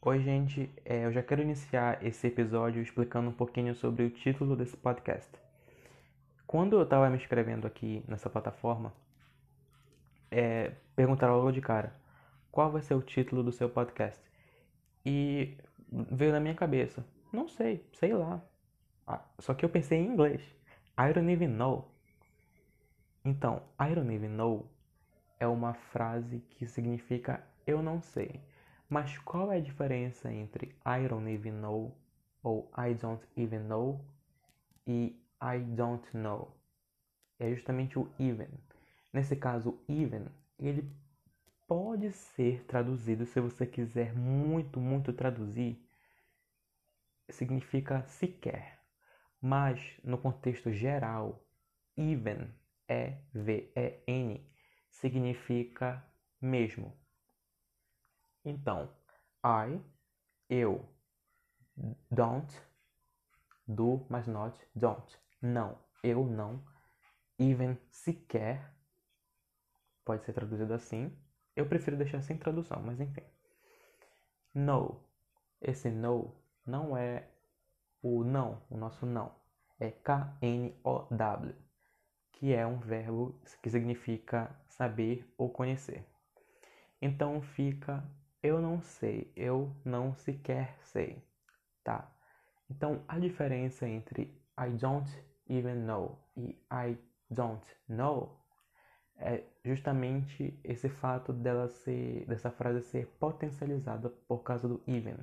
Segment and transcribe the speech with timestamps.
[0.00, 0.70] Oi, gente.
[0.84, 5.28] É, eu já quero iniciar esse episódio explicando um pouquinho sobre o título desse podcast.
[6.46, 8.92] Quando eu estava me inscrevendo aqui nessa plataforma,
[10.30, 11.92] é, perguntaram logo de cara
[12.52, 14.22] qual vai ser o título do seu podcast.
[15.04, 15.58] E
[15.90, 18.40] veio na minha cabeça, não sei, sei lá.
[19.04, 20.40] Ah, só que eu pensei em inglês.
[20.96, 21.92] I don't even know.
[23.24, 24.70] Então, I don't even know
[25.40, 28.40] é uma frase que significa eu não sei.
[28.88, 31.94] Mas qual é a diferença entre I don't even know
[32.42, 34.00] ou I don't even know
[34.86, 36.56] e I don't know?
[37.38, 38.48] É justamente o even.
[39.12, 40.26] Nesse caso, even,
[40.58, 40.90] ele
[41.66, 45.78] pode ser traduzido, se você quiser muito, muito traduzir,
[47.28, 48.78] significa sequer.
[49.40, 51.44] Mas no contexto geral,
[51.96, 52.48] even,
[52.88, 54.50] E-V-E-N,
[54.90, 56.04] significa
[56.40, 56.92] mesmo.
[58.44, 58.88] Então,
[59.44, 59.80] I,
[60.48, 60.88] eu,
[62.10, 62.60] don't,
[63.66, 65.16] do, mas not, don't.
[65.40, 66.62] Não, eu não,
[67.38, 68.74] even, sequer,
[70.04, 71.16] pode ser traduzido assim.
[71.54, 73.22] Eu prefiro deixar sem tradução, mas enfim.
[74.54, 75.00] No,
[75.60, 76.34] esse no
[76.66, 77.28] não é
[78.02, 79.34] o não, o nosso não.
[79.78, 81.54] É K-N-O-W,
[82.32, 86.04] que é um verbo que significa saber ou conhecer.
[87.00, 88.02] Então fica
[88.42, 91.22] eu não sei, eu não sequer sei,
[91.82, 92.10] tá?
[92.70, 94.22] Então a diferença entre
[94.58, 95.10] I don't
[95.48, 96.98] even know e I
[97.30, 98.38] don't know
[99.16, 105.16] é justamente esse fato dela ser, dessa frase ser potencializada por causa do even.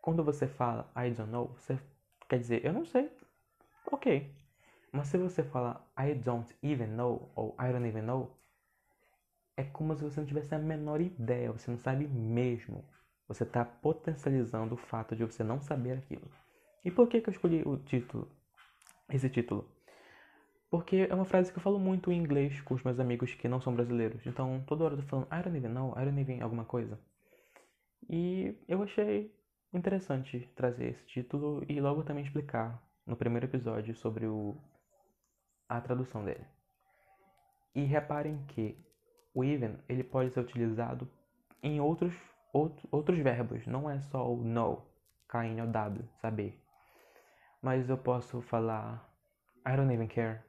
[0.00, 1.78] Quando você fala I don't know, você
[2.28, 3.10] quer dizer eu não sei,
[3.90, 4.32] ok.
[4.92, 8.30] Mas se você fala I don't even know ou I don't even know,
[9.56, 12.84] é como se você não tivesse a menor ideia, você não sabe mesmo.
[13.28, 16.30] Você está potencializando o fato de você não saber aquilo.
[16.84, 18.30] E por que, que eu escolhi o título,
[19.08, 19.70] esse título?
[20.70, 23.48] Porque é uma frase que eu falo muito em inglês com os meus amigos que
[23.48, 24.26] não são brasileiros.
[24.26, 26.98] Então, toda hora eu tô falando I don't even know, I don't even alguma coisa.
[28.10, 29.34] E eu achei
[29.72, 34.56] interessante trazer esse título e logo também explicar no primeiro episódio sobre o,
[35.68, 36.44] a tradução dele.
[37.74, 38.76] E reparem que
[39.34, 41.10] o even ele pode ser utilizado
[41.60, 42.14] em outros,
[42.52, 44.88] outro, outros verbos, não é só o know,
[45.28, 46.62] K-N-O-W, saber.
[47.60, 49.10] Mas eu posso falar
[49.66, 50.40] I don't even care.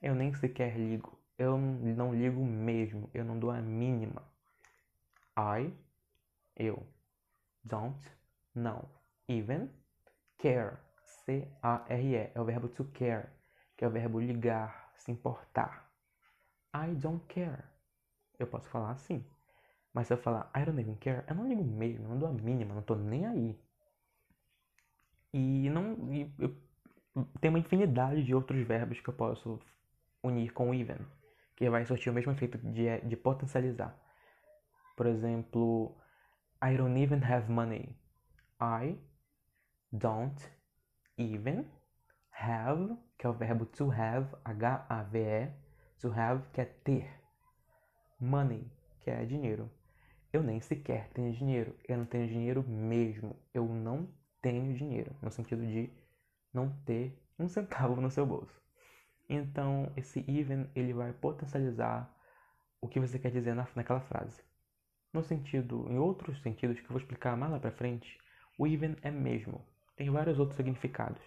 [0.00, 1.18] Eu nem sequer ligo.
[1.36, 3.10] Eu não ligo mesmo.
[3.12, 4.22] Eu não dou a mínima.
[5.36, 5.74] I,
[6.56, 6.86] eu.
[7.64, 8.00] Don't,
[8.54, 8.88] não.
[9.28, 9.68] Even,
[10.38, 10.76] care.
[11.02, 12.30] C-A-R-E.
[12.32, 13.28] É o verbo to care,
[13.76, 15.90] que é o verbo ligar, se importar.
[16.72, 17.64] I don't care
[18.42, 19.24] eu posso falar assim.
[19.92, 22.32] Mas se eu falar I don't even care, eu não ligo mesmo, não dou a
[22.32, 23.58] mínima, não tô nem aí.
[25.32, 26.12] E não.
[26.12, 26.54] E eu,
[27.40, 29.58] tem uma infinidade de outros verbos que eu posso
[30.22, 30.98] unir com even,
[31.56, 33.96] que vai surtir o mesmo efeito de, de potencializar.
[34.96, 35.96] Por exemplo,
[36.62, 37.96] I don't even have money.
[38.60, 38.98] I
[39.92, 40.36] don't
[41.16, 41.66] even
[42.32, 45.52] have, que é o verbo to have, H-A-V-E,
[46.00, 47.19] to have, que é ter
[48.20, 48.70] money,
[49.00, 49.70] que é dinheiro.
[50.32, 51.74] Eu nem sequer tenho dinheiro.
[51.88, 53.36] Eu não tenho dinheiro mesmo.
[53.52, 54.08] Eu não
[54.40, 55.14] tenho dinheiro.
[55.22, 55.90] No sentido de
[56.52, 58.60] não ter um centavo no seu bolso.
[59.28, 62.12] Então, esse even, ele vai potencializar
[62.80, 64.42] o que você quer dizer na, naquela frase.
[65.12, 68.18] No sentido, em outros sentidos que eu vou explicar mais lá pra frente,
[68.58, 69.64] o even é mesmo.
[69.96, 71.22] Tem vários outros significados.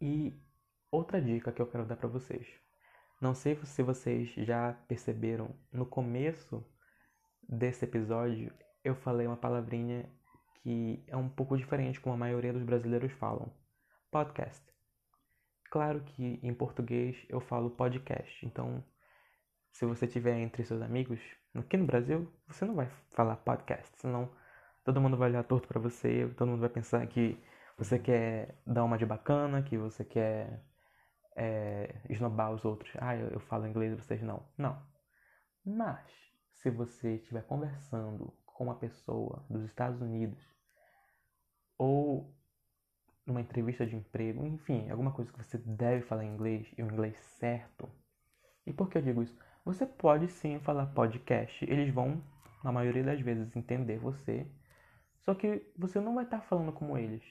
[0.00, 0.32] E
[0.90, 2.46] outra dica que eu quero dar para vocês.
[3.20, 6.64] Não sei se vocês já perceberam, no começo
[7.48, 8.52] desse episódio
[8.84, 10.08] eu falei uma palavrinha
[10.62, 13.52] que é um pouco diferente como a maioria dos brasileiros falam.
[14.10, 14.64] Podcast.
[15.68, 18.84] Claro que em português eu falo podcast, então
[19.72, 21.20] se você tiver entre seus amigos,
[21.54, 24.30] aqui no Brasil, você não vai falar podcast, senão
[24.84, 27.36] todo mundo vai olhar torto para você, todo mundo vai pensar que
[27.76, 30.62] você quer dar uma de bacana, que você quer
[31.38, 32.92] é, esnobar os outros.
[32.98, 34.42] Ah, eu, eu falo inglês e vocês não.
[34.58, 34.82] Não.
[35.64, 36.10] Mas,
[36.52, 40.42] se você estiver conversando com uma pessoa dos Estados Unidos
[41.78, 42.34] ou
[43.24, 47.16] numa entrevista de emprego, enfim, alguma coisa que você deve falar inglês e o inglês
[47.38, 47.88] certo.
[48.66, 49.38] E por que eu digo isso?
[49.64, 52.22] Você pode sim falar podcast, eles vão,
[52.64, 54.50] na maioria das vezes, entender você,
[55.20, 57.22] só que você não vai estar falando como eles.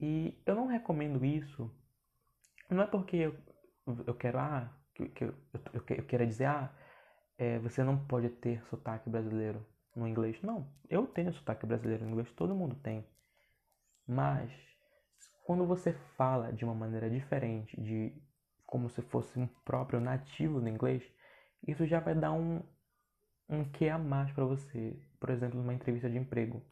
[0.00, 1.70] E eu não recomendo isso
[2.72, 3.36] não é porque eu,
[4.06, 5.34] eu quero, ah, que, que eu,
[5.72, 6.72] eu, eu dizer, ah,
[7.38, 9.64] é, você não pode ter sotaque brasileiro.
[9.96, 10.40] no inglês.
[10.42, 13.06] Não, eu tenho sotaque brasileiro no inglês, todo mundo tem.
[14.06, 14.50] Mas
[15.44, 18.14] quando você fala de uma maneira diferente, de
[18.66, 21.02] como se fosse um próprio nativo do inglês,
[21.66, 22.62] isso já vai dar um
[23.48, 24.98] um que a mais para você.
[25.20, 26.62] Por exemplo, numa entrevista de emprego.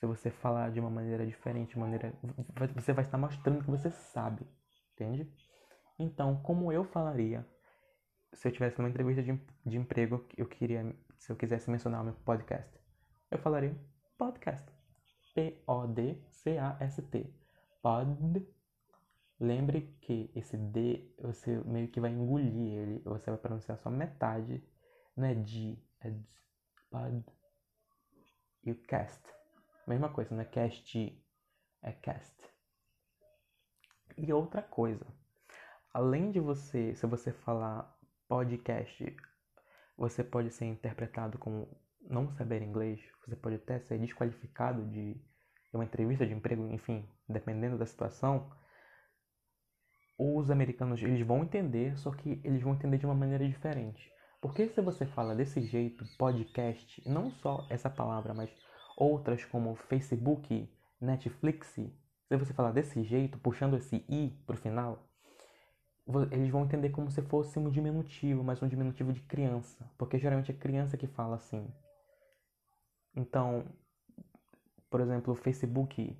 [0.00, 2.12] Se você falar de uma maneira diferente, maneira
[2.74, 4.46] você vai estar mostrando que você sabe,
[5.02, 5.30] entende?
[5.98, 7.46] Então, como eu falaria
[8.32, 12.04] se eu tivesse numa entrevista de, de emprego, eu queria, se eu quisesse mencionar o
[12.04, 12.78] meu podcast,
[13.30, 13.76] eu falaria
[14.16, 14.66] podcast.
[15.34, 17.34] P-O-D-C-A-S-T.
[17.82, 18.46] Pod.
[19.38, 24.62] Lembre que esse D você meio que vai engolir ele, você vai pronunciar só metade,
[25.16, 26.26] não é de, é d,
[26.90, 27.24] pod.
[28.62, 29.22] E o cast.
[29.86, 31.24] Mesma coisa, não é cast,
[31.82, 32.36] é cast.
[34.22, 35.06] E outra coisa,
[35.94, 37.90] além de você, se você falar
[38.28, 39.16] podcast,
[39.96, 41.66] você pode ser interpretado como
[42.02, 45.18] não saber inglês, você pode até ser desqualificado de,
[45.72, 48.52] uma entrevista de emprego, enfim, dependendo da situação.
[50.18, 54.12] Os americanos eles vão entender, só que eles vão entender de uma maneira diferente.
[54.38, 58.50] Porque se você fala desse jeito, podcast, não só essa palavra, mas
[58.98, 60.70] outras como Facebook,
[61.00, 61.74] Netflix,
[62.30, 64.98] se você falar desse jeito, puxando esse i pro final,
[66.30, 70.52] eles vão entender como se fosse um diminutivo, mas um diminutivo de criança, porque geralmente
[70.52, 71.66] é criança que fala assim.
[73.16, 73.64] Então,
[74.88, 76.16] por exemplo, Facebook,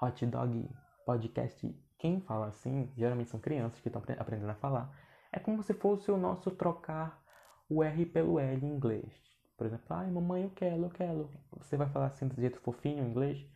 [0.00, 0.68] hot dog,
[1.06, 4.92] podcast, quem fala assim, geralmente são crianças que estão aprendendo a falar.
[5.30, 7.22] É como se fosse o nosso trocar
[7.68, 9.22] o R pelo L em inglês.
[9.56, 11.30] Por exemplo, ai mamãe, eu quero, eu quero.
[11.58, 13.46] Você vai falar assim do jeito fofinho em inglês,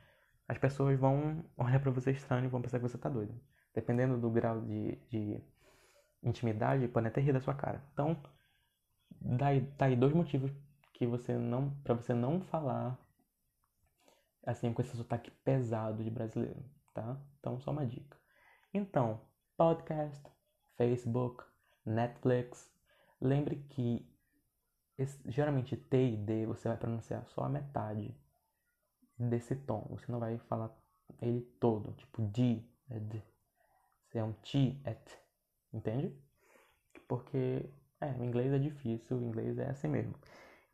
[0.49, 3.35] as pessoas vão olhar para você estranho e vão pensar que você tá doido
[3.77, 5.45] dependendo do grau de, de
[6.23, 7.85] intimidade, podem até rir da sua cara.
[7.93, 8.19] Então,
[9.21, 10.51] daí, tá aí dois motivos
[10.95, 12.99] que você não, para você não falar
[14.47, 16.65] assim com esse sotaque pesado de brasileiro,
[16.95, 17.21] tá?
[17.39, 18.17] Então, só uma dica.
[18.73, 19.21] Então,
[19.59, 20.25] podcast,
[20.79, 21.45] Facebook,
[21.85, 22.73] Netflix,
[23.21, 24.11] lembre que
[24.97, 28.17] esse, geralmente T e D você vai pronunciar só a metade
[29.19, 29.87] desse tom.
[29.91, 30.71] Você não vai falar
[31.21, 32.99] ele todo, tipo D, é
[34.11, 35.19] se é um T, é T,
[35.73, 36.13] entende?
[37.09, 37.69] Porque,
[38.01, 40.15] é, o inglês é difícil, o inglês é assim mesmo.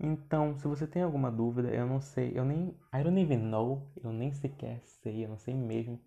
[0.01, 3.91] Então, se você tem alguma dúvida, eu não sei, eu nem, I don't even know,
[4.03, 6.01] eu nem sequer sei, eu não sei mesmo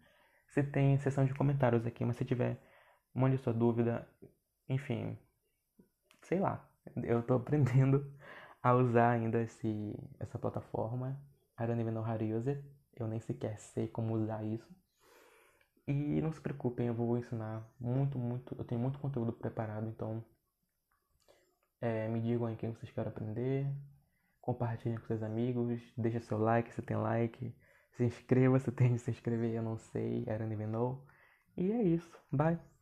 [0.47, 2.57] se tem seção de comentários aqui, mas se tiver,
[3.13, 4.07] mande sua dúvida,
[4.69, 5.17] enfim,
[6.23, 6.67] sei lá,
[7.03, 8.05] eu tô aprendendo
[8.63, 11.19] a usar ainda esse, essa plataforma,
[11.57, 12.63] Use it,
[12.95, 14.73] eu nem sequer sei como usar isso.
[15.87, 18.55] E não se preocupem, eu vou ensinar muito, muito.
[18.57, 20.23] Eu tenho muito conteúdo preparado, então
[21.79, 23.67] é, me digam aí quem vocês querem aprender.
[24.41, 25.81] Compartilhem com seus amigos.
[25.97, 27.55] Deixa seu like se tem like.
[27.91, 30.25] Se inscreva se tem de se inscrever, eu não sei.
[30.67, 31.05] Know.
[31.57, 32.19] E é isso.
[32.31, 32.74] Bye.